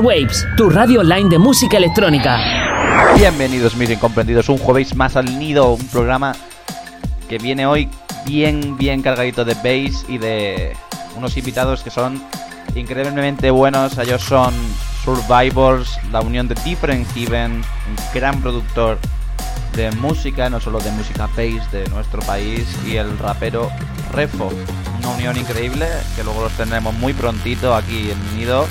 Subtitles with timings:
[0.00, 2.38] Waves, tu radio online de música electrónica.
[3.16, 6.34] Bienvenidos mis incomprendidos, un jueves más al nido, un programa
[7.28, 7.88] que viene hoy
[8.26, 10.76] bien, bien cargadito de bass y de
[11.16, 12.22] unos invitados que son
[12.74, 13.96] increíblemente buenos.
[13.98, 14.52] Ellos son
[15.04, 18.98] Survivors, la unión de Different Heaven, un gran productor
[19.74, 23.70] de música, no solo de música bass de nuestro país, y el rapero
[24.12, 24.50] Refo.
[24.98, 25.86] Una unión increíble
[26.16, 28.66] que luego los tendremos muy prontito aquí en Nido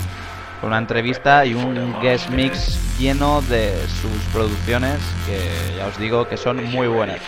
[0.61, 6.37] una entrevista y un guest mix lleno de sus producciones que ya os digo que
[6.37, 7.19] son muy buenas.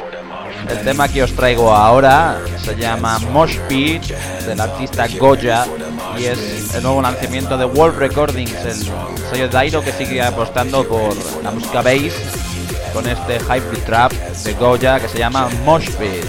[0.70, 4.03] El tema que os traigo ahora se llama Mosh Pit
[4.45, 5.66] del artista Goya
[6.17, 8.75] y es el nuevo lanzamiento de World Recordings, el
[9.30, 12.14] sello Dairo que sigue apostando por la música bass
[12.94, 16.25] con este hype trap de Goya que se llama Mosh Pit.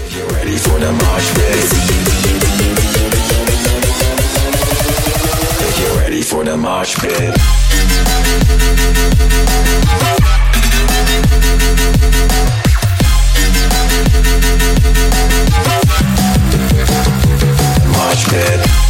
[6.29, 7.35] For the mosh pit.
[17.87, 18.88] Mosh pit.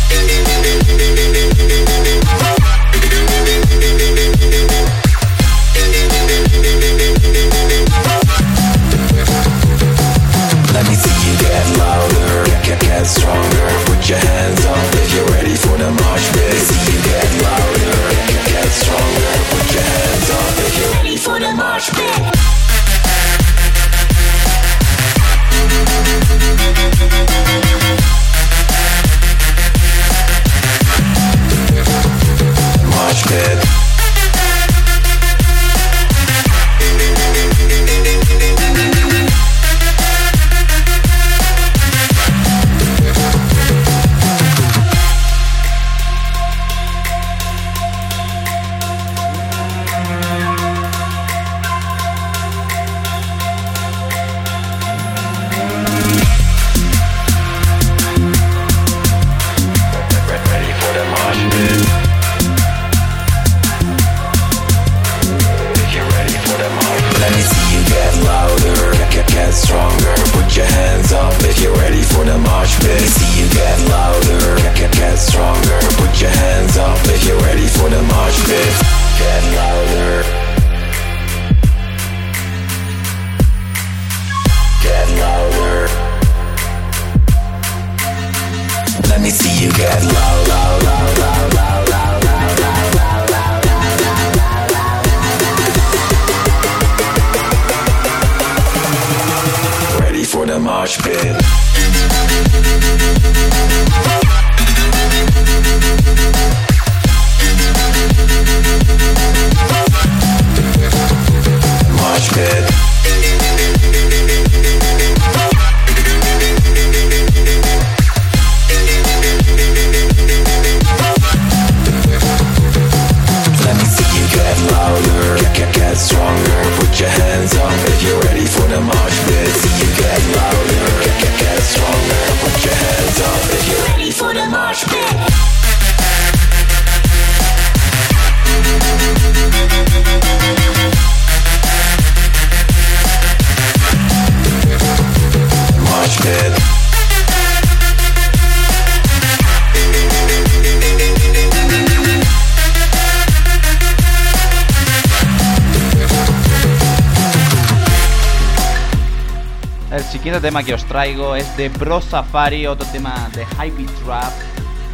[160.42, 164.32] Tema que os traigo es de Bro Safari, otro tema de Hype Trap,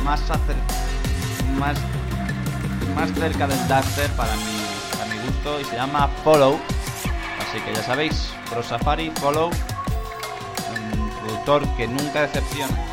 [0.03, 0.21] más,
[1.59, 1.77] más,
[2.95, 6.59] más cerca del Duster para mi, para mi gusto y se llama Follow.
[7.39, 9.51] Así que ya sabéis, Bro Safari, Follow,
[10.71, 12.84] un productor que nunca decepciona.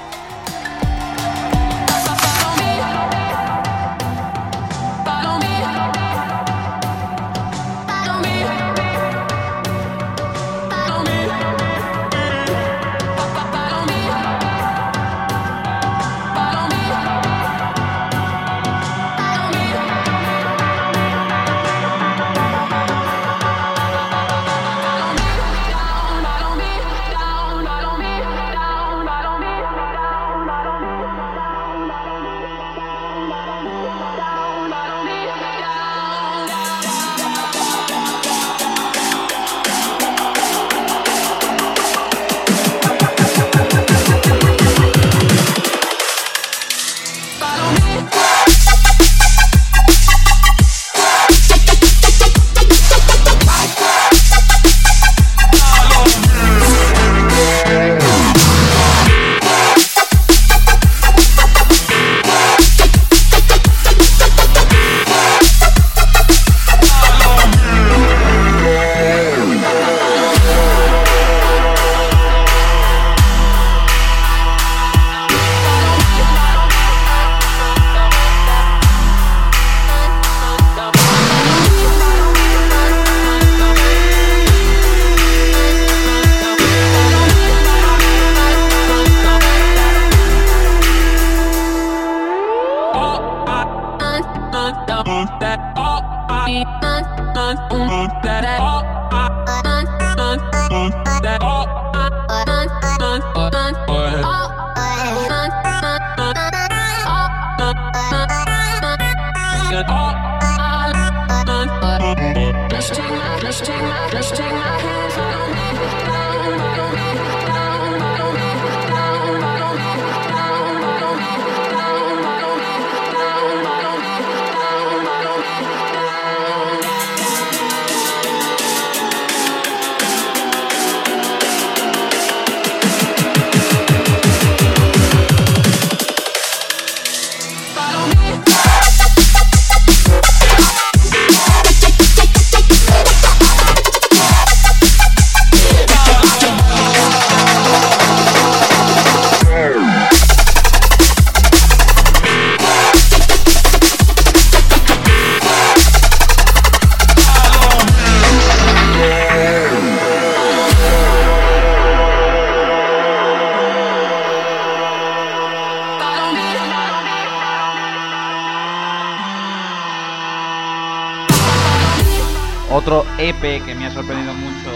[172.82, 174.70] Otro EP que me ha sorprendido mucho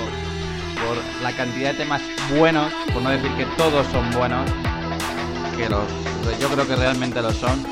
[0.76, 2.00] por la cantidad de temas
[2.38, 4.48] buenos, por no decir que todos son buenos,
[5.56, 5.82] que los
[6.38, 7.66] yo creo que realmente lo son,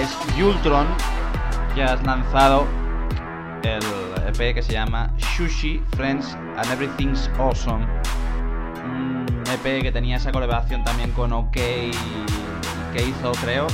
[0.00, 0.86] es Yultron,
[1.74, 2.64] que has lanzado
[3.64, 3.82] el
[4.28, 7.84] EP que se llama Sushi, Friends and Everything's Awesome.
[8.84, 11.92] Un EP que tenía esa colaboración también con OK que
[13.04, 13.66] hizo, creo.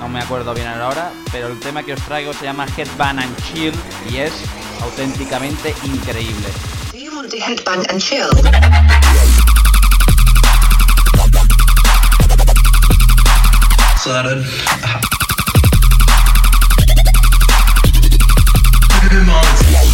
[0.00, 3.36] No me acuerdo bien ahora, pero el tema que os traigo se llama Headband and
[3.42, 3.74] Chill
[4.10, 4.32] y es
[4.82, 6.52] auténticamente increíble.
[6.92, 8.30] Do you want to headbang and chill?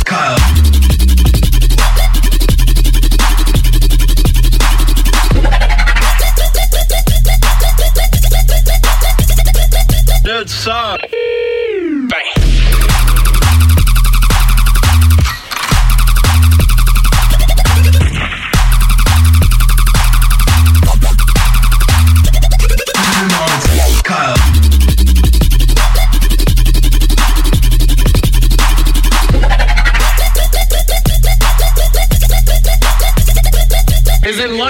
[0.04, 0.53] Kyle.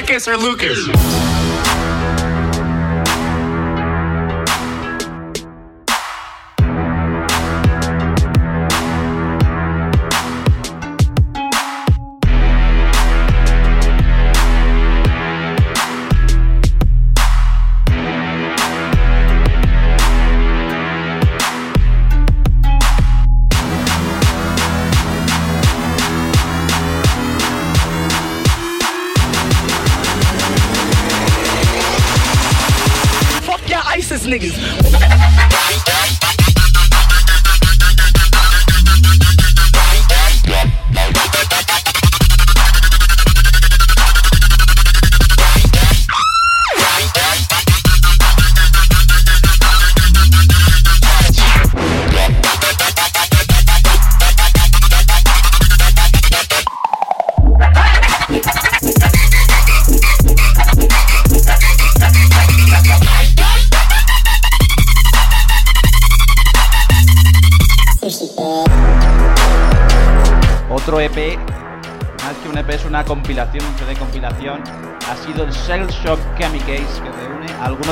[0.04, 1.33] Lucas or Lucas?
[34.34, 34.83] Niggas.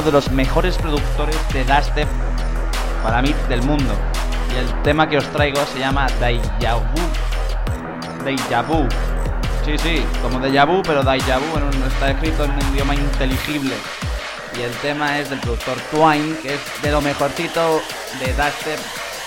[0.04, 2.09] De los mejores productores de dubstep
[3.02, 3.94] para mí del mundo.
[4.52, 8.25] Y el tema que os traigo se llama Deja Vu.
[8.25, 8.88] Deja Vu.
[9.64, 13.75] Sí, sí, como Deja Vu, pero Deja Vu está escrito en un idioma inteligible.
[14.59, 17.80] Y el tema es del productor Twine, que es de lo mejorcito
[18.21, 18.80] de dubstep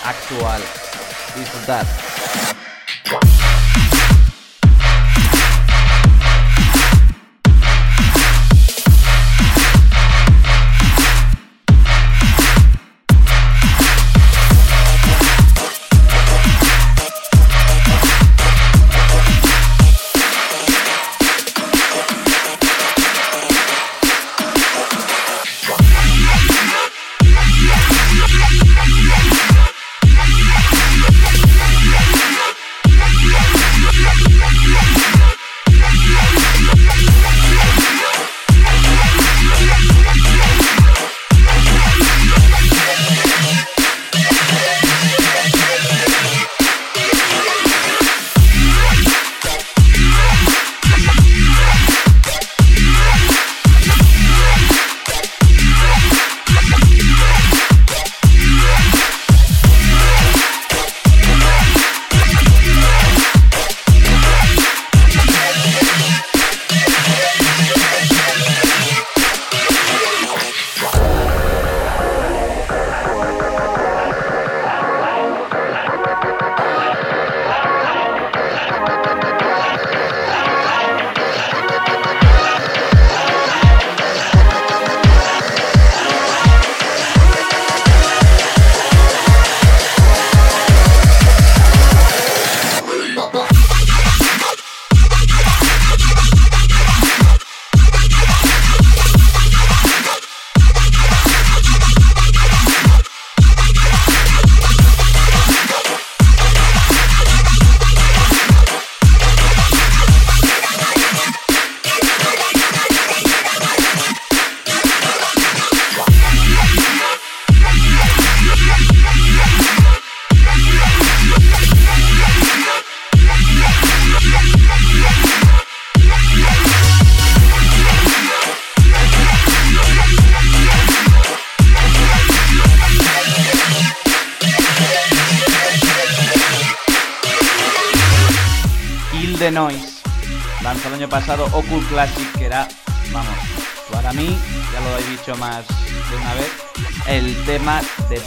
[0.04, 0.62] actual.
[1.36, 1.84] Disfrutad.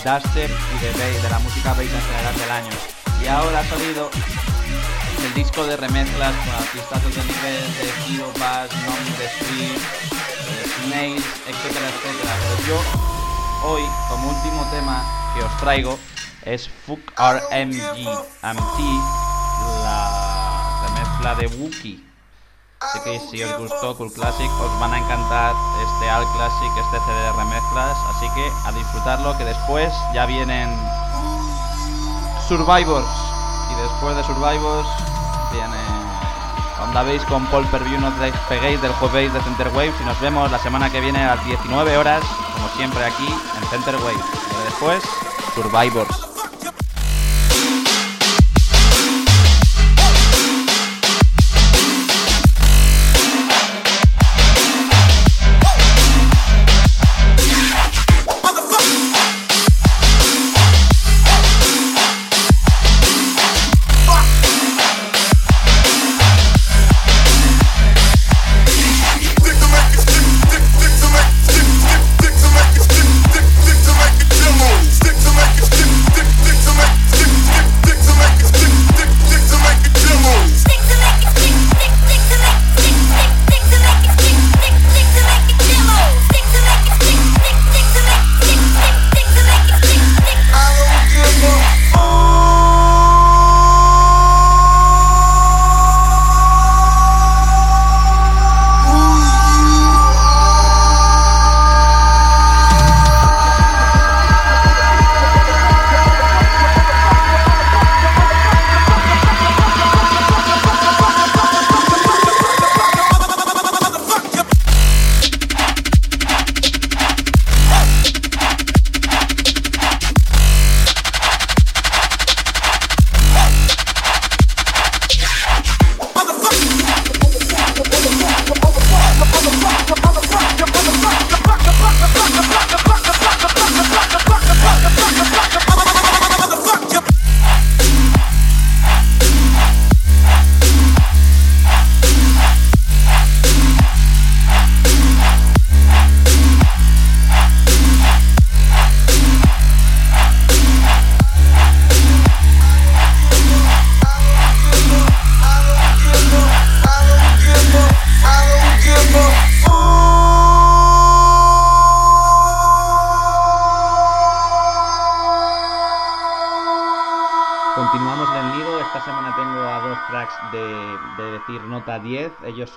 [0.03, 2.71] Dubstep y de, de la música bass en general del año.
[3.21, 4.09] Y ahora ha salido
[5.25, 9.77] el disco de remezclas con artistas de nivel de Hero Bass, Non The eh,
[10.85, 11.89] Snails, etcétera,
[12.67, 12.81] yo,
[13.67, 15.03] hoy, como último tema
[15.35, 15.99] que os traigo,
[16.43, 18.07] es Fuck RMG
[18.41, 18.79] MT,
[19.83, 22.08] la remezcla de Wookiee.
[22.81, 26.99] Así que si os gustó Cool Classic, os van a encantar este All Classic, este
[27.05, 27.97] CD de remezclas.
[28.15, 30.69] Así que a disfrutarlo, que después ya vienen
[32.47, 33.09] Survivors.
[33.71, 34.87] Y después de Survivors
[35.51, 35.77] viene
[36.81, 37.99] Onda Base con Paul Perview.
[37.99, 39.99] No os despeguéis del jueves de Center Waves.
[39.99, 42.23] Y nos vemos la semana que viene a las 19 horas,
[42.55, 44.25] como siempre aquí en Center Waves.
[44.47, 45.03] Pero después,
[45.53, 46.28] Survivors.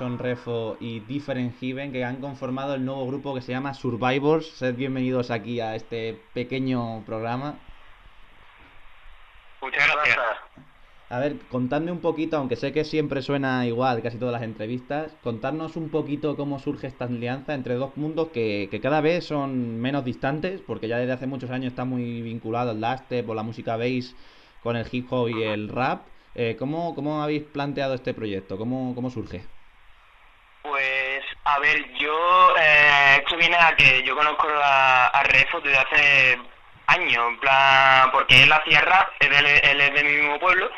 [0.03, 0.11] 10.
[0.11, 3.75] Ellos son Refo y Different Heaven, que han conformado el nuevo grupo que se llama
[3.75, 4.47] Survivors.
[4.47, 7.59] Sed bienvenidos aquí a este pequeño programa.
[9.61, 10.19] Muchas gracias.
[11.09, 15.15] A ver, contadme un poquito, aunque sé que siempre suena igual casi todas las entrevistas,
[15.23, 19.79] contarnos un poquito cómo surge esta alianza entre dos mundos que, que cada vez son
[19.79, 23.43] menos distantes, porque ya desde hace muchos años está muy vinculado el dubstep o la
[23.43, 24.17] música bass
[24.63, 26.07] con el hip hop y el rap.
[26.35, 28.57] Eh, ¿cómo, ¿Cómo habéis planteado este proyecto?
[28.57, 29.43] ¿Cómo, cómo surge?
[30.63, 35.79] Pues, a ver, yo, eh, esto viene a que yo conozco a, a Refo desde
[35.79, 36.39] hace
[36.87, 40.71] años, en plan, porque él hacía rap, él, él es de mi mismo pueblo,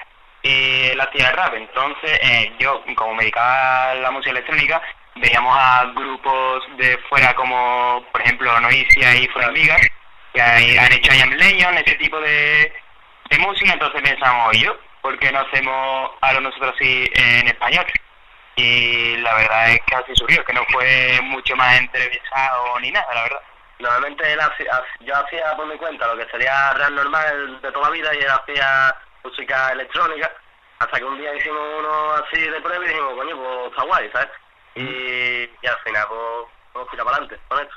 [0.42, 4.80] y él hacía rap, entonces eh, yo, como me dedicaba a la música electrónica,
[5.16, 9.80] veíamos a grupos de fuera como, por ejemplo, Noisia y Formigas,
[10.32, 12.72] que hay- han hecho I Am Legion, ese tipo de,
[13.30, 14.70] de música, entonces pensamos, oye,
[15.02, 17.84] ¿por qué no hacemos algo nosotros así en español?
[18.56, 23.12] Y la verdad es que así surgió, que no fue mucho más entrevistado ni nada,
[23.14, 23.42] la verdad.
[23.80, 27.88] Normalmente él hacía- yo hacía por mi cuenta lo que sería rap normal de toda
[27.88, 30.30] la vida y él hacía música electrónica.
[30.78, 34.10] Hasta que un día hicimos uno así de prueba y dijimos, coño, pues está guay,
[34.12, 34.28] ¿sabes?
[34.76, 34.82] Y,
[35.62, 36.20] y al final, pues,
[36.74, 37.74] vamos a tirar para adelante con esto.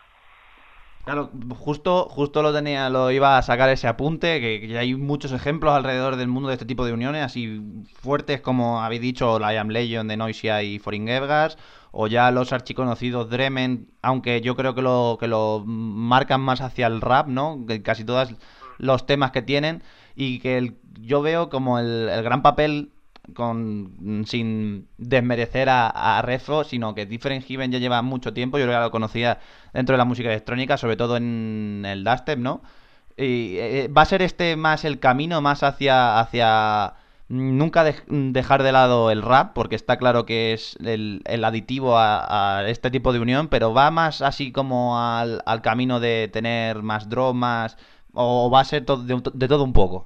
[1.07, 5.73] Claro, justo, justo lo tenía, lo iba a sacar ese apunte, que, hay muchos ejemplos
[5.73, 7.61] alrededor del mundo de este tipo de uniones, así
[7.93, 11.57] fuertes como habéis dicho, la I Am Legion de Noisia y Foreign Evgas,
[11.91, 16.87] o ya los archiconocidos Dremen, aunque yo creo que lo, que lo marcan más hacia
[16.87, 17.63] el rap, ¿no?
[17.65, 18.33] Que casi todos
[18.77, 22.91] los temas que tienen, y que el- yo veo como el gran papel
[23.33, 25.87] con sin desmerecer a,
[26.17, 29.39] a Refo, sino que Different Heaven ya lleva mucho tiempo, yo que lo conocía
[29.73, 32.61] dentro de la música electrónica, sobre todo en el dubstep, ¿no?
[33.17, 36.93] Y eh, va a ser este más el camino, más hacia, hacia
[37.29, 42.63] nunca dej- dejar de lado el rap, porque está claro que es el, aditivo a,
[42.69, 47.09] este tipo de unión, pero va más así como al, al camino de tener más
[47.09, 47.77] drop, más...
[48.13, 50.05] o va a ser to- de, de todo un poco.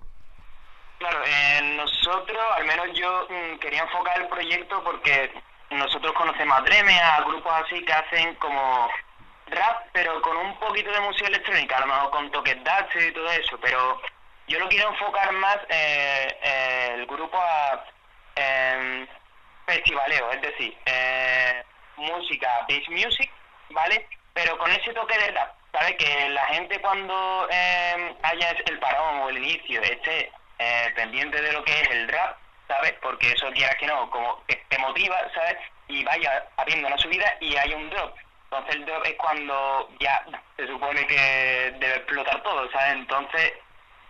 [1.00, 1.71] Claro, eh,
[2.12, 5.32] nosotros, al menos yo mm, quería enfocar el proyecto porque
[5.70, 8.90] nosotros conocemos a Dreme, a grupos así que hacen como
[9.48, 13.14] rap, pero con un poquito de música electrónica, a lo mejor con toques dance y
[13.14, 14.02] todo eso, pero
[14.48, 17.86] yo lo quiero enfocar más eh, eh, el grupo a
[18.36, 19.08] em,
[19.66, 21.64] festivaleo, es decir, eh,
[21.96, 23.32] música, bass music,
[23.70, 24.06] ¿vale?
[24.34, 25.96] Pero con ese toque de rap, ¿sabes?
[25.96, 31.54] Que la gente cuando eh, haya el parón o el inicio esté eh, pendiente de
[31.54, 32.94] lo que es el rap, ¿sabes?
[33.02, 35.58] Porque eso quieras que no, como que te motiva, ¿sabes?
[35.88, 38.16] Y vaya habiendo una subida y hay un drop.
[38.44, 40.24] Entonces el drop es cuando ya
[40.56, 42.94] se supone que debe explotar todo, ¿sabes?
[42.94, 43.54] Entonces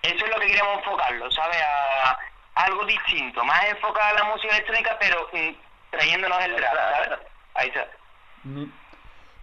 [0.01, 1.61] eso es lo que queremos enfocarlo, ¿sabes?
[1.61, 2.19] A,
[2.55, 5.51] algo distinto, más enfocado a la música electrónica, pero mm,
[5.91, 7.19] trayéndonos el rap, ¿sabes?
[7.53, 7.87] Ahí está.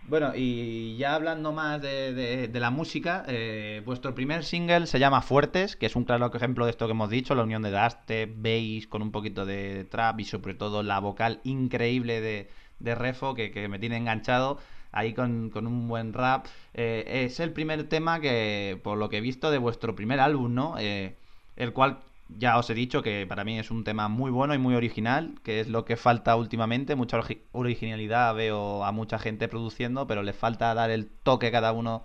[0.08, 5.76] Bueno, y ya hablando más de, la música, eh, vuestro primer single se llama Fuertes,
[5.76, 8.86] que es un claro ejemplo de esto que hemos dicho, la unión de dubstep, bass
[8.86, 13.50] con un poquito de trap y sobre todo la vocal increíble de, de Refo que,
[13.50, 14.58] que me tiene enganchado
[14.92, 16.46] ahí con, con un buen rap.
[16.72, 20.54] Eh, es el primer tema que, por lo que he visto, de vuestro primer álbum,
[20.54, 20.76] ¿no?
[20.78, 21.16] Eh,
[21.56, 24.58] el cual ya os he dicho que para mí es un tema muy bueno y
[24.58, 26.94] muy original, que es lo que falta últimamente.
[26.94, 27.20] Mucha
[27.52, 32.02] originalidad veo a mucha gente produciendo, pero les falta dar el toque cada uno.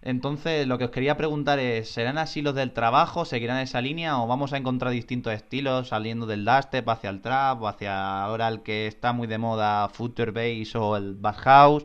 [0.00, 3.24] Entonces, lo que os quería preguntar es, ¿serán así los del trabajo?
[3.24, 4.18] ¿Seguirán esa línea?
[4.20, 8.48] ¿O vamos a encontrar distintos estilos saliendo del dubstep hacia el trap o hacia ahora
[8.48, 11.84] el que está muy de moda, Future Bass o el Bass House?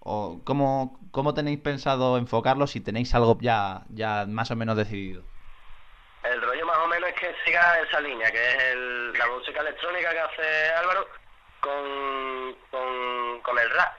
[0.00, 5.22] ¿O cómo, cómo tenéis pensado enfocarlo si tenéis algo ya, ya más o menos decidido?
[6.24, 6.63] El rollo
[7.14, 11.06] que siga esa línea, que es el- la música electrónica que hace Álvaro
[11.60, 13.92] con, con, con el rap.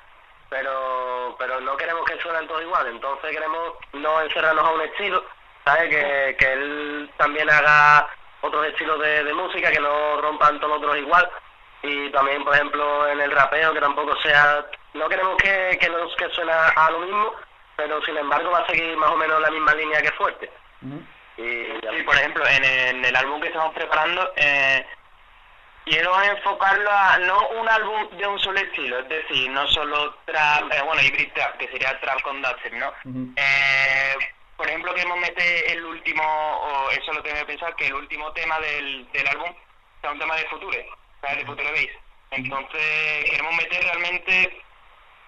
[0.49, 5.25] Pero pero no queremos que suenen todos igual, entonces queremos no encerrarnos a un estilo,
[5.65, 5.89] ¿sabes?
[5.89, 8.07] Que, que él también haga
[8.41, 11.29] otros estilos de, de música, que no rompan todos los otros igual.
[11.81, 14.65] Y también, por ejemplo, en el rapeo, que tampoco sea...
[14.93, 17.33] No queremos que, que, no, que suena a lo mismo,
[17.75, 20.49] pero sin embargo va a seguir más o menos la misma línea que fuerte.
[21.35, 21.67] Sí,
[22.05, 24.85] por ejemplo, en, en el álbum que estamos preparando, eh,
[25.83, 30.71] quiero enfocarlo a no un álbum de un solo estilo, es decir, no solo trap,
[30.71, 32.93] eh, bueno, hybrid trap, que sería trap con dubstep, ¿no?
[33.35, 34.15] Eh,
[34.55, 37.87] por ejemplo, queremos meter el último, o eso es lo que me he pensado, que
[37.87, 39.53] el último tema del, del álbum
[40.01, 40.89] sea un tema de Future,
[41.21, 41.37] ¿sabes?
[41.39, 42.01] De Future Bass.
[42.31, 44.63] Entonces, queremos meter realmente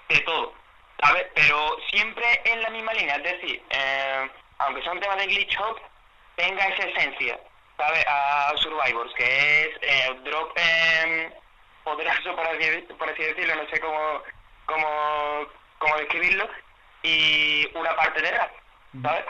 [0.10, 0.54] de todo,
[1.02, 1.26] ¿sabes?
[1.36, 5.60] Pero siempre en la misma línea, es decir, eh, aunque sea un tema de glitch
[5.60, 5.80] hop,
[6.38, 7.38] tenga esa esencia,
[7.76, 8.06] ¿sabes?
[8.08, 11.34] A Survivors, que es eh, drop eh,
[11.84, 14.22] poderoso, por así, por así decirlo, no sé cómo,
[14.66, 15.48] cómo,
[15.80, 16.48] cómo describirlo,
[17.04, 18.52] y una parte de rap,
[19.02, 19.26] ¿sabes?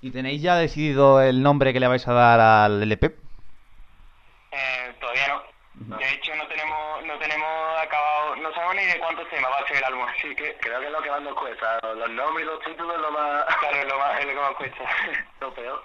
[0.00, 3.06] ¿Y tenéis ya decidido el nombre que le vais a dar al LP?
[4.52, 5.42] Eh, todavía no.
[5.80, 7.48] De hecho, no tenemos no tenemos
[7.80, 10.80] acabado, no sabemos ni de cuántos temas va a ser el álbum, así que creo
[10.80, 11.78] que es lo que más nos cuesta.
[11.94, 13.44] Los nombres y los títulos es lo más...
[13.60, 14.84] claro, es lo, más, es lo que más cuesta.
[15.40, 15.82] lo peor.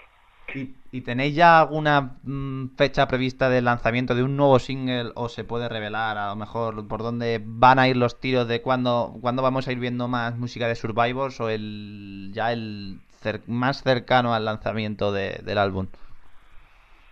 [0.56, 5.30] ¿Y, y tenéis ya alguna mm, fecha prevista de lanzamiento de un nuevo single o
[5.30, 9.16] se puede revelar a lo mejor por dónde van a ir los tiros de cuándo,
[9.22, 13.84] cuándo vamos a ir viendo más música de Survivors o el ya el cer- más
[13.84, 15.88] cercano al lanzamiento de- del álbum?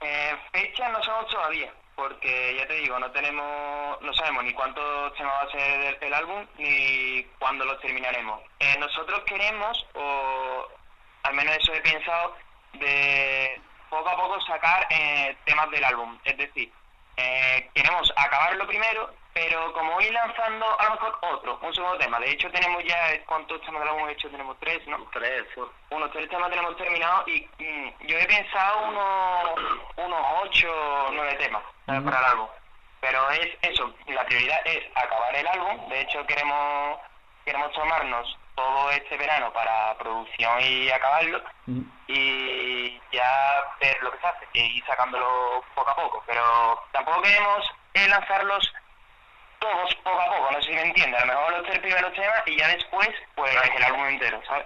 [0.01, 5.13] Eh, fecha no sabemos todavía, porque ya te digo, no tenemos, no sabemos ni cuántos
[5.13, 8.41] temas va a ser el, álbum ni cuándo los terminaremos.
[8.57, 10.67] Eh, nosotros queremos, o
[11.21, 12.35] al menos eso he pensado,
[12.73, 16.17] de poco a poco sacar eh, temas del álbum.
[16.23, 16.71] Es decir,
[17.17, 22.19] eh, queremos acabarlo primero, pero como ir lanzando a lo mejor otro, un segundo tema.
[22.19, 24.29] De hecho, tenemos ya, ¿cuántos temas álbum hemos hecho?
[24.29, 24.97] Tenemos tres, ¿no?
[25.13, 25.61] Tres, sí.
[25.89, 31.63] unos tres temas tenemos terminados y mm, yo he pensado unos, unos ocho nueve temas
[31.85, 32.47] para el álbum.
[32.99, 35.89] Pero es eso, la prioridad es acabar el álbum.
[35.89, 36.99] De hecho, queremos
[37.45, 41.41] queremos tomarnos todo este verano para producción y acabarlo
[42.07, 46.23] y ya ver lo que se hace y ir sacándolo poco a poco.
[46.27, 48.73] Pero tampoco queremos eh, lanzarlos
[49.61, 51.17] todos poco a poco, no sé si me entiende.
[51.17, 54.65] A lo mejor los tres primeros temas y ya después, pues el álbum entero, ¿sabes?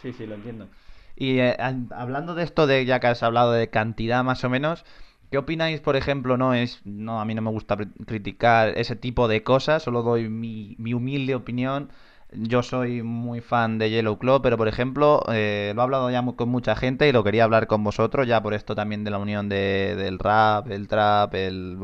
[0.00, 0.70] Sí, sí, lo entiendo.
[1.16, 4.50] Y eh, an- hablando de esto, de ya que has hablado de cantidad más o
[4.50, 4.84] menos,
[5.30, 9.28] ¿qué opináis, por ejemplo, no es, no, a mí no me gusta criticar ese tipo
[9.28, 11.90] de cosas, solo doy mi, mi humilde opinión
[12.34, 16.24] Yo soy muy fan de Yellow Claw, pero por ejemplo, eh, lo he hablado ya
[16.34, 19.18] con mucha gente y lo quería hablar con vosotros, ya por esto también de la
[19.18, 21.76] unión de- del rap, el trap, el,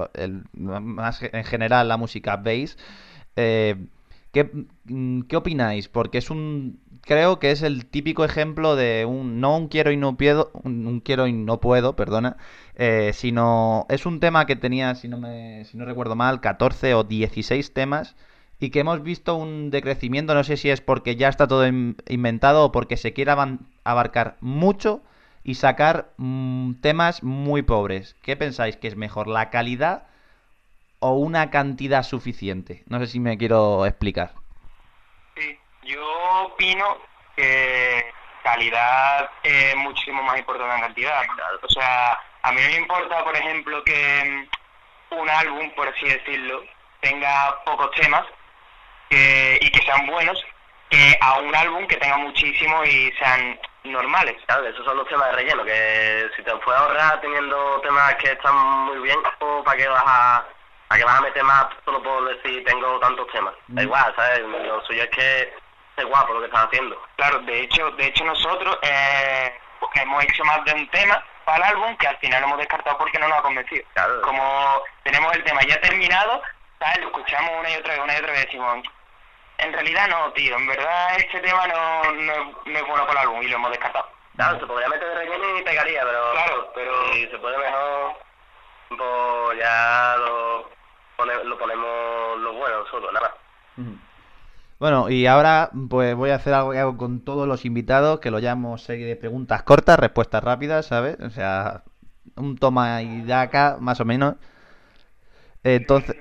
[0.61, 2.79] más en general la música bass.
[3.37, 3.77] Eh,
[4.33, 4.51] ¿qué,
[4.85, 5.89] mm, qué opináis?
[5.89, 9.97] Porque es un, creo que es el típico ejemplo de un, no un quiero y
[9.99, 12.37] no puedo, un, un quiero y no puedo, perdona,
[12.77, 16.95] eh, sino es un tema que tenía, si no me, si no recuerdo mal, 14
[16.95, 18.17] o 16 temas
[18.61, 21.97] y que hemos visto un decrecimiento, no sé si es porque ya está todo in-
[22.09, 23.33] inventado o porque se quiere
[23.85, 25.03] abarcar mucho
[25.45, 28.17] y sacar mm, temas muy pobres.
[28.23, 30.09] ¿Qué pensáis que es mejor, la calidad
[30.99, 32.83] o una cantidad suficiente?
[32.89, 34.33] No sé si me quiero explicar.
[35.37, 36.05] Sí, yo
[36.47, 36.85] opino
[37.37, 38.05] que
[38.43, 41.15] calidad es muchísimo más importante que cantidad.
[41.63, 44.47] O sea, a mí no me importa, por ejemplo, que
[45.13, 46.63] un álbum, por así decirlo,
[47.01, 48.25] tenga pocos temas
[49.09, 50.43] que- y que sean buenos,
[50.91, 54.37] que a un álbum que tenga muchísimos y sean normales.
[54.47, 58.33] Claro, esos son los temas de relleno, que si te puedes ahorrar teniendo temas que
[58.33, 60.45] están muy bien, pues, ¿para qué vas a,
[60.89, 63.55] para qué vas a meter más solo por decir tengo tantos temas?
[63.69, 63.85] Da Mm.
[63.85, 64.41] igual, ¿sabes?
[64.41, 65.55] Lo suyo es que
[65.97, 67.03] es guapo lo que estás haciendo.
[67.17, 69.59] Claro, de hecho, de hecho nosotros eh,
[69.95, 73.19] hemos hecho más de un tema para el álbum que al final hemos descartado porque
[73.19, 73.85] no nos ha convencido.
[73.95, 74.21] Claro.
[74.23, 76.43] Como tenemos el tema ya terminado,
[76.79, 76.99] ¿sabes?
[77.01, 78.85] Lo escuchamos una y otra vez, una y otra vez y decimos,
[79.59, 82.35] en realidad no, tío, en verdad este tema no, no,
[82.67, 84.07] no es bueno para el álbum y lo hemos descartado.
[84.37, 86.33] Claro, se podría meter de relleno y pegaría, pero...
[86.33, 88.13] Claro, pero- Si se puede mejor,
[88.91, 90.71] pues ya lo,
[91.17, 93.29] pone- lo ponemos lo bueno solo, nada
[93.77, 93.87] más.
[94.79, 98.31] Bueno, y ahora pues voy a hacer algo que hago con todos los invitados, que
[98.31, 101.19] lo llamo serie de preguntas cortas, respuestas rápidas, ¿sabes?
[101.21, 101.83] O sea,
[102.37, 104.37] un toma y daca, más o menos.
[105.65, 106.17] Entonces,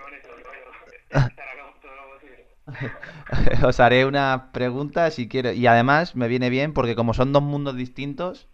[3.63, 5.51] os haré unas preguntas si quiero.
[5.51, 8.47] Y además me viene bien porque como son dos mundos distintos,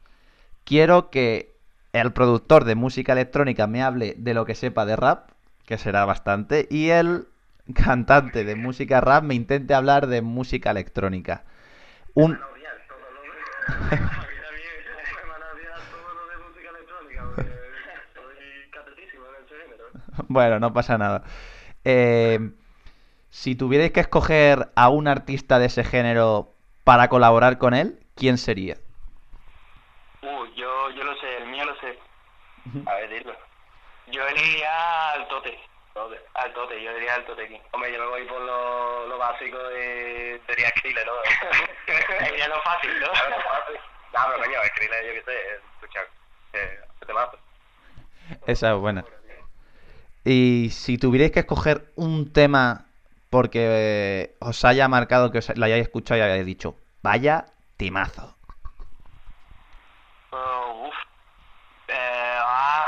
[0.63, 1.55] quiero que
[1.93, 5.29] el productor de música electrónica me hable de lo que sepa de rap,
[5.65, 7.27] que será bastante, y el
[7.73, 11.43] cantante de música rap me intente hablar de música electrónica.
[12.13, 12.39] Un...
[20.27, 21.23] Bueno, no pasa nada.
[21.83, 22.39] Eh,
[23.33, 28.37] si tuvierais que escoger a un artista de ese género para colaborar con él, ¿quién
[28.37, 28.77] sería?
[30.21, 31.97] Uh, yo, yo lo sé, el mío lo sé.
[32.85, 33.35] A ver, dilo.
[34.11, 35.59] Yo elegiría al Tote,
[35.95, 36.21] Tote.
[36.35, 37.59] al Tote, yo elegiría al Tote aquí.
[37.71, 41.13] Hombre, yo me voy por lo, lo básico y sería Skrillex, ¿no?
[42.25, 43.07] Sería lo fácil, ¿no?
[43.07, 43.79] Claro, fácil.
[44.13, 45.39] No, pero coño, Skrillex, yo qué sé,
[45.81, 45.99] escucha,
[46.53, 47.39] eh, ¿qué te mato?
[48.45, 49.03] Esa es buena.
[50.23, 52.92] Y si tuvierais que escoger un tema
[53.33, 57.45] porque eh, os haya marcado que os lo hayáis escuchado y hayáis dicho, vaya
[57.77, 58.37] temazo.
[60.29, 60.95] Oh, uf.
[61.87, 62.85] Eh, ah.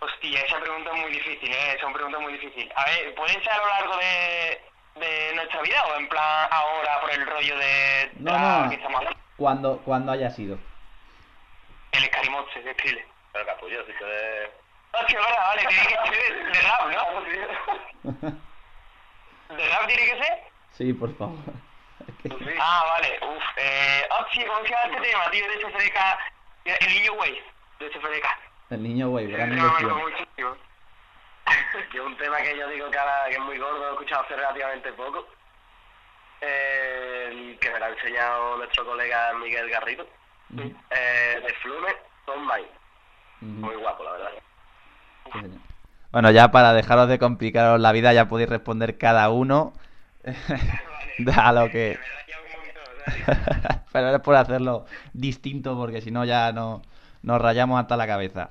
[0.00, 1.76] Hostia, esa pregunta es muy difícil, ¿eh?
[1.76, 2.72] Esa pregunta es muy difícil.
[2.74, 4.60] A ver, ¿puede ser a lo largo de,
[4.98, 8.10] de nuestra vida o en plan ahora por el rollo de...
[8.16, 8.68] No, la no.
[8.68, 9.20] que estamos hablando?
[9.36, 10.58] Cuando, cuando haya sido.
[11.92, 13.06] El escarimotse de Skrillex.
[13.32, 14.50] Pero capullo, si puedes...
[14.92, 18.40] Hostia, verdad, vale, tiene que ser de rap, ¿no?
[19.60, 20.38] ¿De rap tiene que ser?
[20.72, 21.36] Sí, por favor.
[22.58, 23.42] Ah, vale, uf.
[23.56, 25.98] Eh, hostia, ¿cómo se llama este tema, tío, de SFDK?
[26.64, 27.42] El niño Wave,
[27.78, 28.26] de SFDK.
[28.70, 30.56] El niño güey, gran muchísimo.
[31.94, 34.22] Yo un tema que yo digo que, ahora, que es muy gordo, lo he escuchado
[34.22, 35.26] hace relativamente poco,
[36.40, 40.06] eh, que me lo ha enseñado nuestro colega Miguel Garrido,
[40.90, 41.96] eh, de Flume,
[42.26, 42.68] ujú.
[43.40, 44.32] Muy guapo, la verdad.
[45.32, 45.69] Sí, señor.
[46.12, 49.72] Bueno, ya para dejaros de complicaros la vida, ya podéis responder cada uno
[51.36, 51.98] a lo que...
[53.92, 56.82] Pero es por hacerlo distinto, porque si no ya no,
[57.22, 58.50] nos rayamos hasta la cabeza.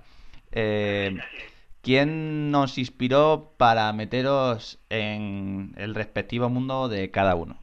[0.51, 1.17] Eh,
[1.81, 7.57] ¿Quién nos inspiró para meteros en el respectivo mundo de cada uno?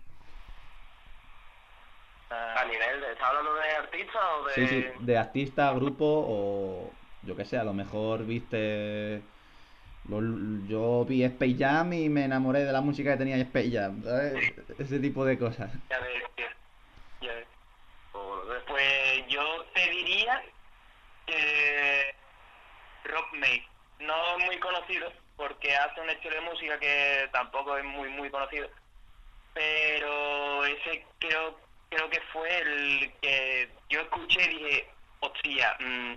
[2.31, 3.13] A nivel de...
[3.13, 4.55] ¿Estás hablando de artistas o de...?
[4.55, 6.91] Sí, sí, de artista, grupo o
[7.23, 9.23] yo qué sé, a lo mejor viste...
[10.09, 14.03] lo- Yo vi Space Jam y me enamoré de la música que tenía Space Jam,
[14.03, 14.53] ¿sabes?
[14.79, 15.71] Ese tipo de cosas.
[15.91, 16.47] Ya ves, tío.
[17.23, 17.47] Ya ves.
[18.67, 20.43] Pues yo te diría
[21.27, 22.15] que
[23.05, 23.63] Rob May.
[24.01, 28.31] No es muy conocido porque hace un estilo de música que tampoco es muy muy
[28.31, 28.69] conocido.
[29.55, 34.89] Pero ese creo creo que fue el que yo escuché y dije,
[35.21, 36.15] hostia, mm,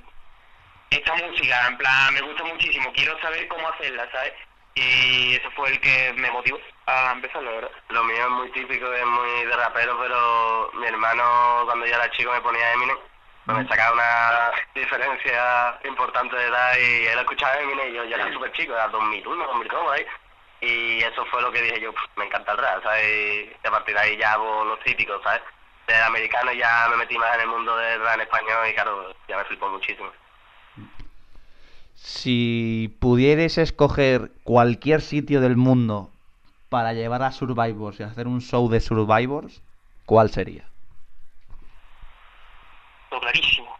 [0.89, 4.33] esta música, en plan, me gusta muchísimo, quiero saber cómo hacerla, ¿sabes?
[4.75, 7.71] Y eso fue el que me motivó a empezar, la verdad.
[7.89, 12.09] Lo mío es muy típico, es muy de rapero, pero mi hermano cuando yo era
[12.11, 12.97] chico me ponía Eminem.
[13.45, 18.15] pues Me sacaba una diferencia importante de edad y él escuchaba Eminem y yo ya
[18.15, 20.05] era súper chico, era 2001, 2002, por ahí.
[20.61, 23.49] Y eso fue lo que dije yo, "Pff, me encanta el rap, ¿sabes?
[23.63, 25.41] Y a partir de ahí ya hago los típicos, ¿sabes?
[25.87, 29.15] Del americano ya me metí más en el mundo del rap en español y claro,
[29.27, 30.11] ya me flipó muchísimo.
[32.01, 36.09] Si pudierais escoger cualquier sitio del mundo
[36.69, 39.61] para llevar a Survivors y hacer un show de Survivors,
[40.05, 40.65] ¿cuál sería?
[43.09, 43.77] Todo clarísimo.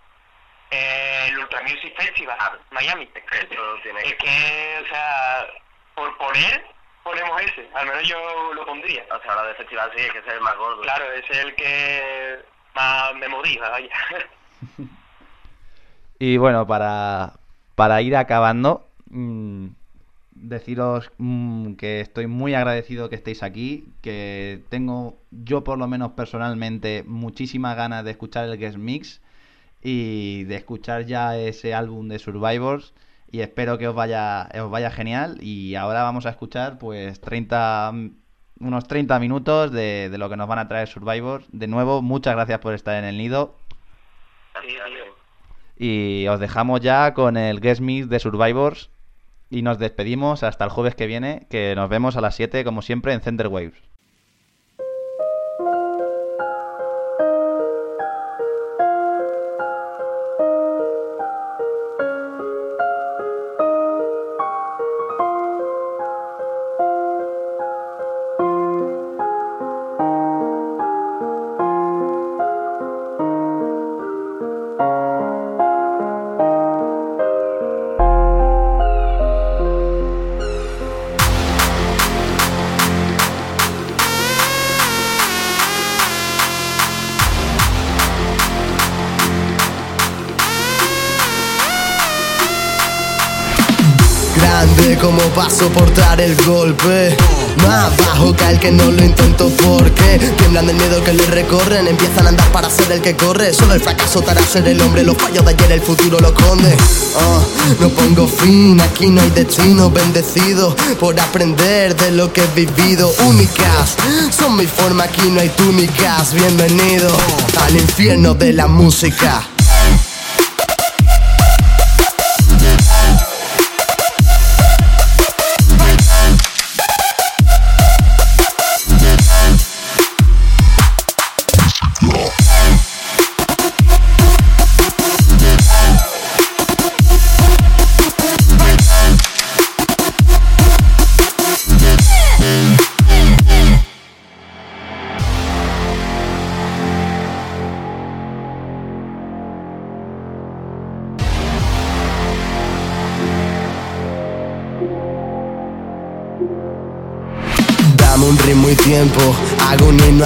[0.69, 2.37] Eh, el Ultra Music Festival,
[2.71, 3.09] Miami.
[3.15, 4.83] Eso tiene Es que...
[4.83, 5.47] o sea,
[5.95, 6.65] por poner,
[7.03, 7.69] ponemos ese.
[7.73, 9.05] Al menos yo lo pondría.
[9.15, 10.81] O sea, ahora de festival sí, es que es el más gordo.
[10.81, 13.89] Claro, ese es el que más me motiva, vaya.
[16.21, 17.31] Y bueno, para,
[17.79, 19.67] para ir acabando, mm,
[20.33, 26.11] deciros mm, que estoy muy agradecido que estéis aquí, que tengo yo por lo menos
[26.11, 29.21] personalmente muchísimas ganas de escuchar el Guest Mix
[29.81, 32.93] y de escuchar ya ese álbum de Survivors
[33.31, 37.91] y espero que os vaya, os vaya genial y ahora vamos a escuchar pues 30,
[37.93, 38.09] mm,
[38.59, 41.45] unos 30 minutos de, lo que nos van a traer Survivors.
[41.53, 43.55] De nuevo, muchas gracias por estar en el nido.
[45.79, 48.91] Y os dejamos ya con el Guest Mix de Survivors.
[49.49, 52.83] Y nos despedimos hasta el jueves que viene, que nos vemos a las 7, como
[52.83, 53.81] siempre, en Center Waves.
[94.59, 97.15] Grande como para soportar el golpe.
[97.65, 101.87] Más bajo que el que no lo intentó porque Tiemblan del miedo que le recorren
[101.87, 103.53] Empiezan a andar para ser el que corre.
[103.53, 106.27] Solo el fracaso te hará ser el hombre Los fallos de ayer el futuro lo
[106.27, 106.75] esconde.
[107.17, 107.39] Ah,
[107.79, 113.13] No pongo fin, aquí no hay destino Bendecido por aprender de lo que he vivido.
[113.27, 113.95] Únicas,
[114.37, 116.33] son mi forma, aquí no hay túnicas.
[116.33, 117.09] Bienvenido
[117.65, 119.41] al infierno de la música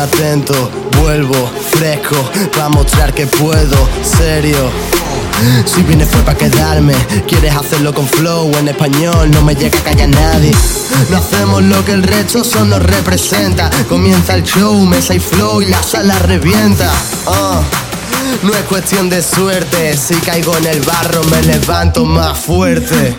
[0.04, 0.70] atento,
[1.02, 2.16] vuelvo fresco,
[2.54, 3.76] para mostrar que puedo,
[4.18, 4.72] serio.
[5.66, 6.94] Si vienes fue para quedarme,
[7.28, 10.52] quieres hacerlo con flow en español, no me llega a callar nadie.
[11.10, 13.70] No hacemos lo que el resto solo nos representa.
[13.89, 16.92] Comienza el show, mesa y flow y la sala revienta.
[17.28, 17.62] Ah,
[18.44, 23.16] No es cuestión de suerte, si caigo en el barro me levanto más fuerte.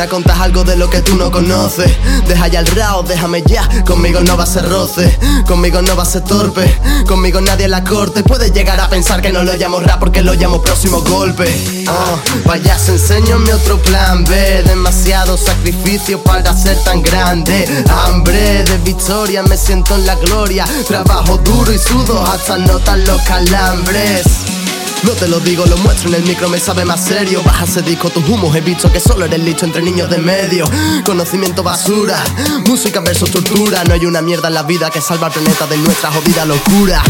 [0.00, 1.90] A contar algo de lo que tú no conoces.
[2.26, 3.68] Deja ya el rao, déjame ya.
[3.84, 6.72] Conmigo no va a ser roce, conmigo no va a ser torpe.
[7.06, 10.34] Conmigo nadie la corte puede llegar a pensar que no lo llamo rap porque lo
[10.34, 11.46] llamo próximo golpe.
[11.88, 14.62] Oh, vaya, se enseño mi otro plan B.
[14.64, 17.66] Demasiado sacrificio para ser tan grande.
[17.88, 20.64] Hambre de victoria, me siento en la gloria.
[20.86, 24.55] Trabajo duro y sudo hasta notar los calambres.
[25.02, 27.42] No te lo digo, lo muestro en el micro, me sabe más serio.
[27.42, 30.64] Baja ese disco, tus humos, he visto que solo eres listo entre niños de medio.
[31.04, 32.22] Conocimiento basura,
[32.66, 33.84] música versus tortura.
[33.84, 37.02] No hay una mierda en la vida que salva al planeta de nuestra jodida locura.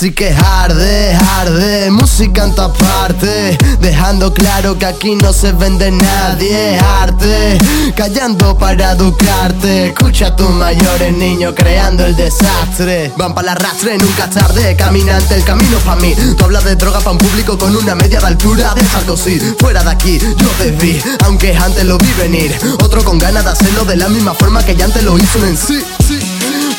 [0.00, 3.58] Así que arde, arde, música en todas partes.
[3.82, 6.78] Dejando claro que aquí no se vende nadie.
[6.78, 7.58] Arte,
[7.94, 9.88] callando para educarte.
[9.88, 13.12] Escucha a tus mayores niños creando el desastre.
[13.18, 14.74] Van para la rastre, nunca tarde.
[14.74, 16.14] Caminante, el camino pa' mí.
[16.14, 18.72] Tú hablas de droga pa' un público con una media de altura.
[18.72, 19.18] De salto
[19.58, 22.58] fuera de aquí, yo te vi Aunque antes lo vi venir.
[22.82, 25.58] Otro con ganas de hacerlo de la misma forma que ya antes lo hizo en
[25.58, 26.29] sí, sí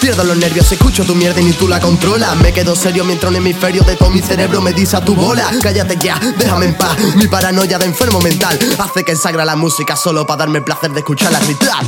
[0.01, 2.35] Pierdo los nervios, escucho tu mierda y ni tú la controlas.
[2.37, 5.51] Me quedo serio mientras un hemisferio de todo mi cerebro me dice a tu bola.
[5.61, 6.97] Cállate ya, déjame en paz.
[7.15, 10.91] Mi paranoia de enfermo mental hace que ensagra la música solo para darme el placer
[10.91, 11.85] de escucharla gritar.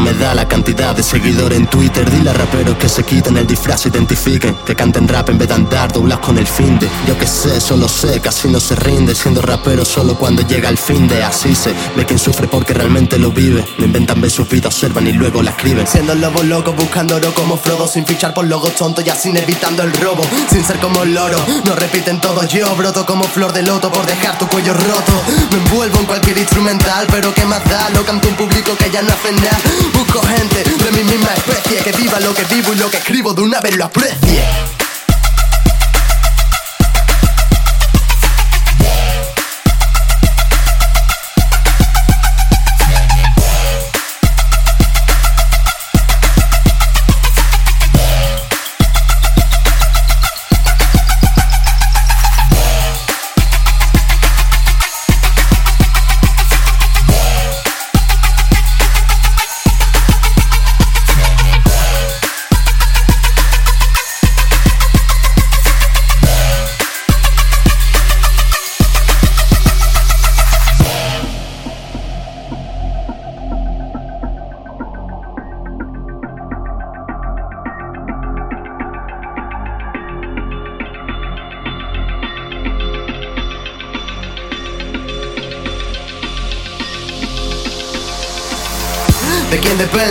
[0.00, 2.08] Me da la cantidad de seguidores en Twitter.
[2.10, 5.48] Dile a raperos que se quiten el disfraz y identifiquen Que canten rap en vez
[5.48, 8.74] de andar doblas con el fin de Yo que sé, solo sé, casi no se
[8.76, 9.14] rinde.
[9.14, 13.18] Siendo rapero solo cuando llega el fin de Así se ve quien sufre porque realmente
[13.18, 13.64] lo vive.
[13.78, 15.86] No inventan ver su vida, observan y luego la escriben.
[15.86, 19.82] Siendo lobos locos buscando oro como Frodo Sin fichar por logos tontos y así evitando
[19.82, 20.22] el robo.
[20.50, 22.46] Sin ser como el loro, no repiten todo.
[22.46, 25.12] Yo broto como flor de loto por dejar tu cuello roto.
[25.50, 29.02] Me envuelvo en cualquier instrumental Pero que más da, lo canto un público que ya
[29.02, 29.58] no hace nada
[29.92, 33.34] Busco gente de mi misma especie Que viva lo que vivo y lo que escribo
[33.34, 34.77] de una vez lo aprecie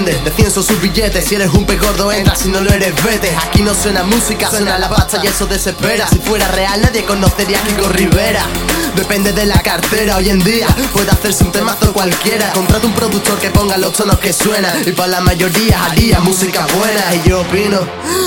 [0.08, 0.47] quién depende?
[0.64, 3.30] Sus billetes Si eres un pez gordo entra, si no lo eres vete.
[3.48, 6.08] Aquí no suena música, suena la pasta y eso desespera.
[6.08, 8.44] Si fuera real nadie conocería a Kiko Rivera.
[8.96, 10.66] Depende de la cartera hoy en día.
[10.92, 12.52] Puede hacerse un temazo cualquiera.
[12.54, 14.74] Contrata un productor que ponga los tonos que suena.
[14.84, 17.14] Y para la mayoría haría música buena.
[17.14, 17.80] Y yo opino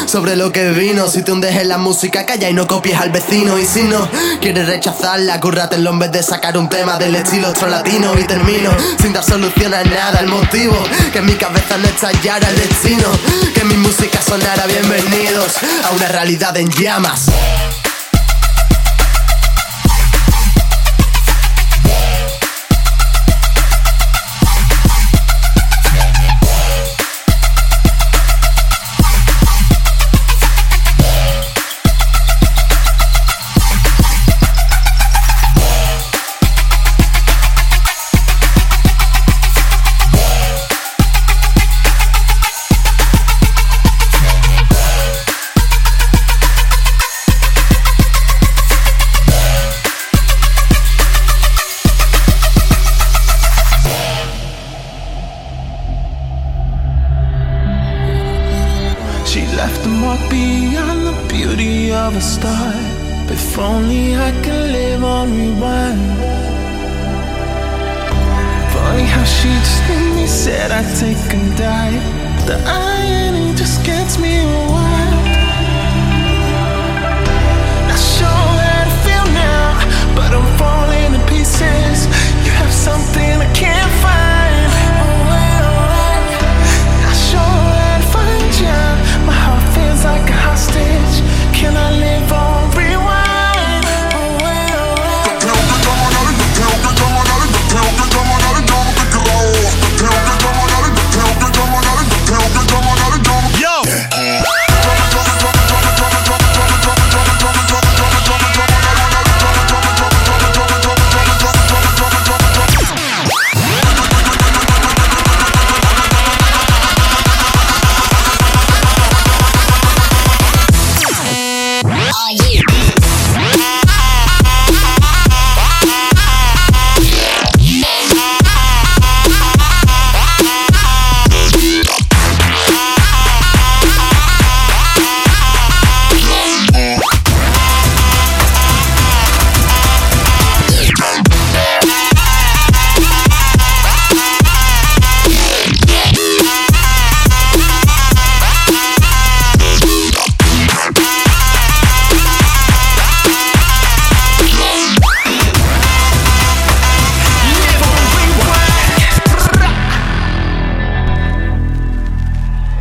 [0.06, 1.08] sobre lo que vino.
[1.08, 3.58] Si te hundes en la música calla y no copies al vecino.
[3.58, 4.08] Y si no
[4.40, 8.16] quieres rechazarla Currátelo en vez de sacar un tema del estilo otro latino.
[8.16, 8.70] Y termino
[9.02, 10.20] sin dar solución a nada.
[10.20, 10.78] El motivo
[11.12, 11.88] que en mi cabeza no
[12.20, 13.10] estallara el destino.
[13.54, 17.30] Que mi música sonara bienvenidos a una realidad en llamas
[63.52, 66.00] If only I could live on rewind.
[68.72, 71.98] Funny how she just made me said I'd take and die.
[72.46, 75.26] The irony just gets me wild.
[77.90, 79.66] Not sure how to feel now,
[80.14, 82.06] but I'm falling to pieces.
[82.44, 84.29] You have something I can't find.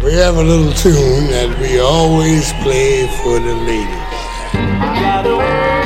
[0.10, 5.79] We have a little tune that we always play for the ladies.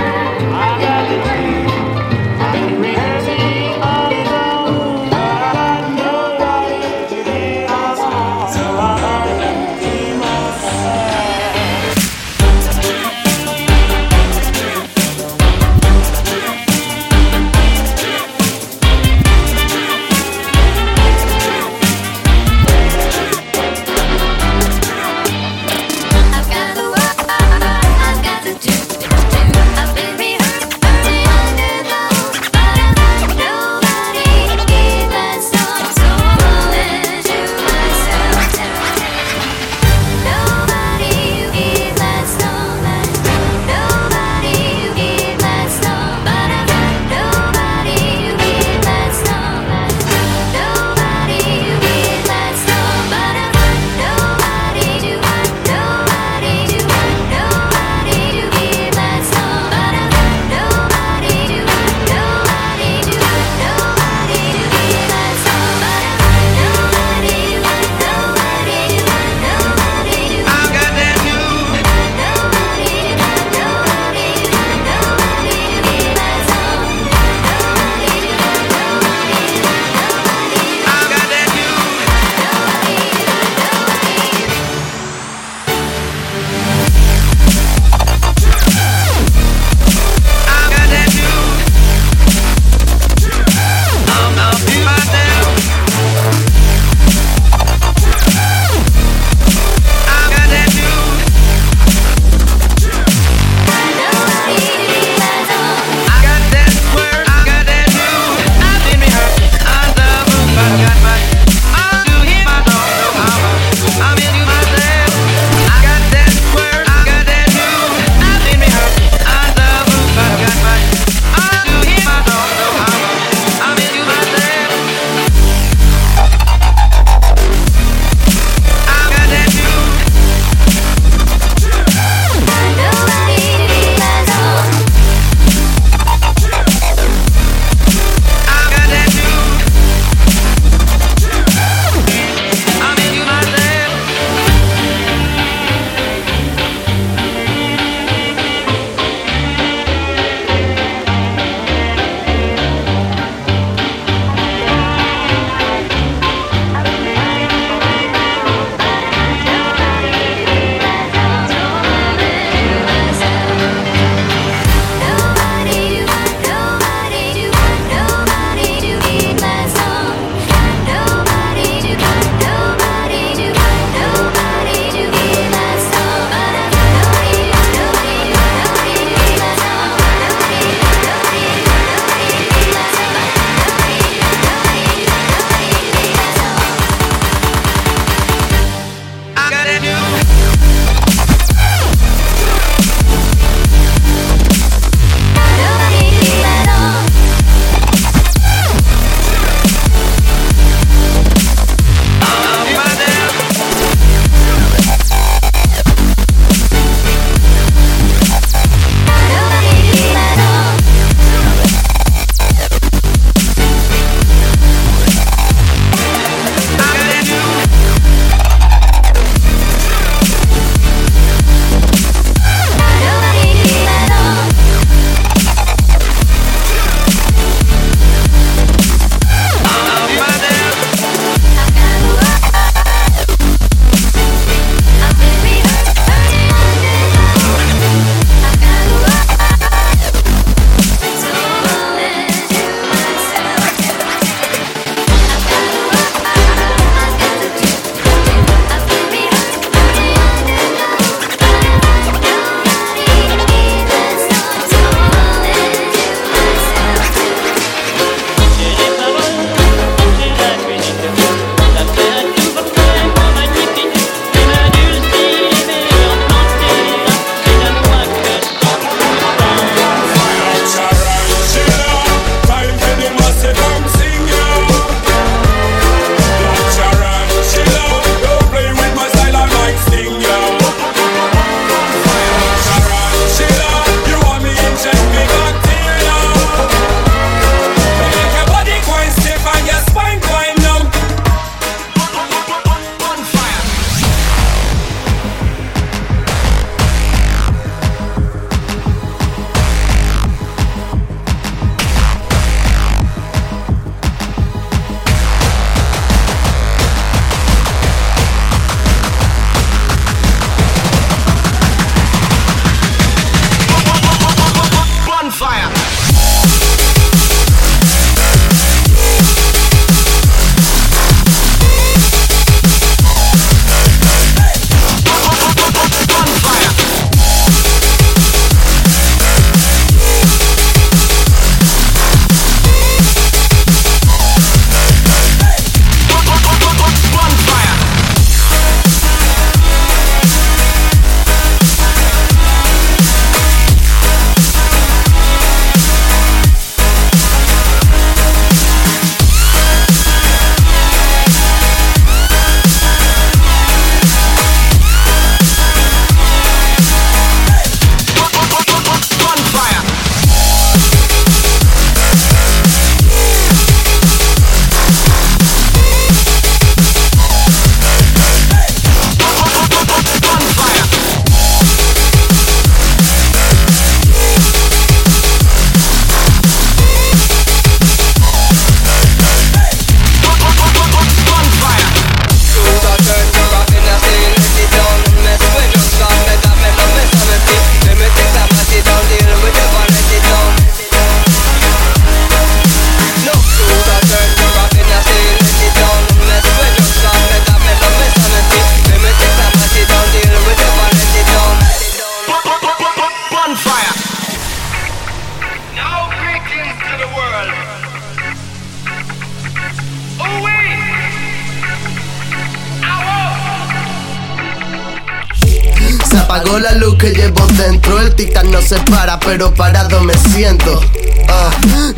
[419.34, 420.80] Pero parado me siento.
[421.28, 421.50] Ah,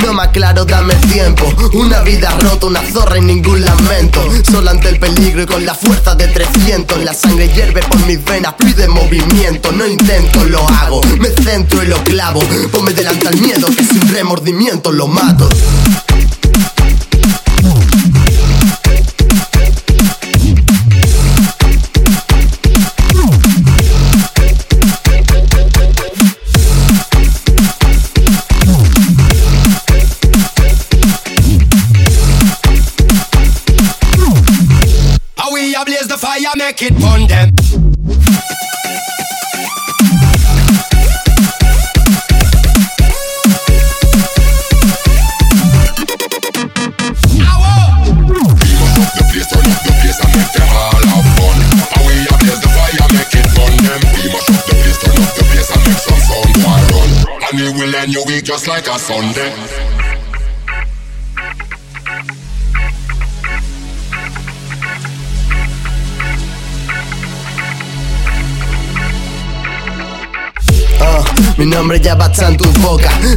[0.06, 1.44] no más claro, dame tiempo.
[1.74, 4.26] Una vida rota, una zorra y ningún lamento.
[4.50, 7.04] Solo ante el peligro y con la fuerza de 300.
[7.04, 9.74] La sangre hierve por mis venas, pide movimiento.
[9.74, 11.02] No intento, lo hago.
[11.20, 12.40] Me centro y lo clavo.
[12.72, 15.50] Ponme delante al miedo que sin remordimiento lo mato.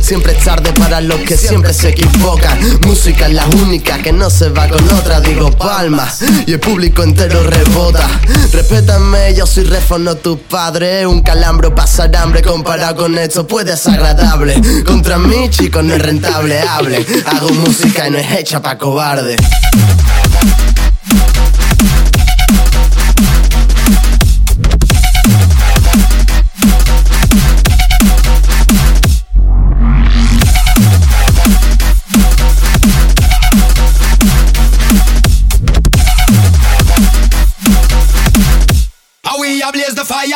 [0.00, 2.58] Siempre es tarde para los que siempre se equivocan.
[2.86, 5.20] Música es la única que no se va con otra.
[5.20, 8.08] Digo palmas y el público entero rebota.
[8.52, 11.06] Respétame, yo soy refo, no tu padre.
[11.06, 14.60] Un calambro pasar hambre comparado con esto puede ser agradable.
[14.84, 16.60] Contra mí, chicos, no es rentable.
[16.60, 19.36] Hable, hago música y no es hecha pa' cobarde.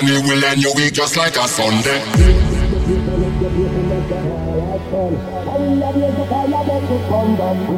[0.00, 2.00] and we will end your week just like a Sunday.
[4.70, 4.78] We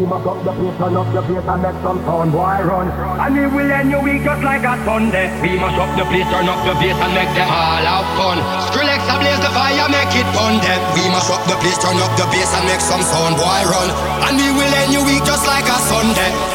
[0.04, 2.92] muck up the place, turn up the place and make some sound boy run.
[3.16, 5.32] And we will end your week just like a Sunday.
[5.40, 8.44] We mash up the place, turn up the place and make them all have fun.
[8.68, 10.84] Skrillex a blaze the fire, make it burn them.
[10.92, 13.88] We mash up the place, turn up the place and make some sound boy run.
[14.28, 16.51] And we will end your week just like a Sunday.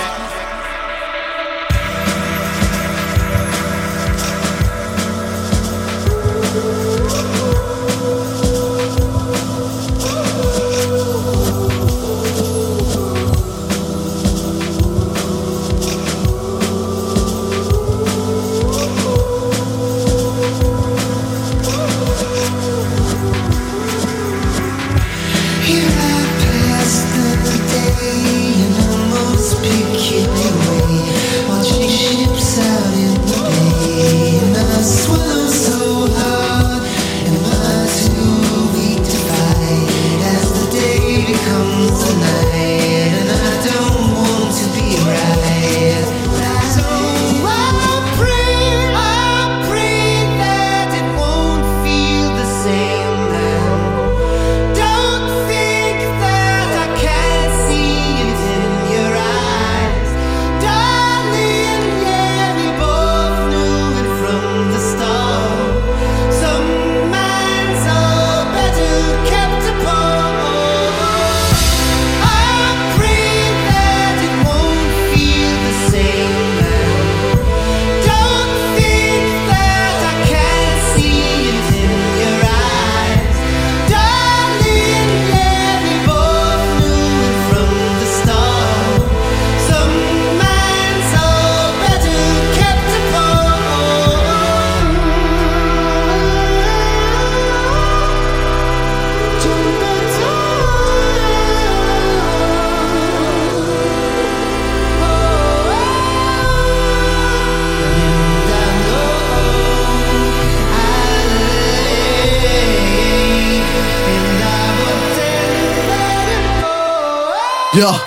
[117.77, 118.06] Yo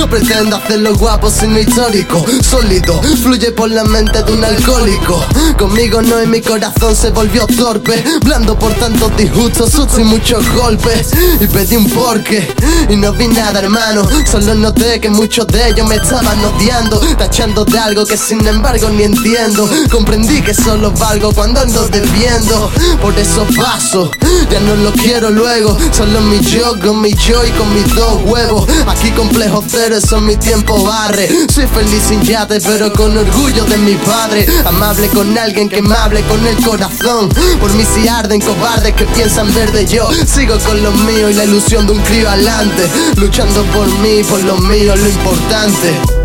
[0.00, 2.24] no pretendo hacerlo guapo sino histórico.
[2.42, 5.22] Sólido, fluye por la mente de un alcohólico.
[5.58, 8.02] Conmigo no en mi corazón se volvió torpe.
[8.24, 11.10] Blando por tantos disgustos, sustos y muchos golpes.
[11.38, 12.48] Y pedí un porqué
[12.88, 14.08] y no vi nada hermano.
[14.24, 18.88] Solo noté que muchos de ellos me estaban odiando Tachando de algo que sin embargo
[18.88, 19.68] ni entiendo.
[19.90, 22.70] Comprendí que solo valgo cuando ando debiendo
[23.02, 24.10] Por eso paso,
[24.50, 25.76] ya no lo quiero luego.
[25.92, 28.66] Solo mi yo con mi yo y con mis dos huevos.
[28.86, 31.28] Aquí complejo cero, eso es mi tiempo barre.
[31.52, 34.46] Soy feliz sin yate pero con orgullo de mi padre.
[34.64, 37.28] Amable con alguien que me hable con el corazón.
[37.60, 41.34] Por mí si arden cobardes que piensan ver de yo Sigo con lo mío y
[41.34, 42.88] la ilusión de un crío adelante.
[43.16, 46.19] Luchando por mí, por lo mío, lo importante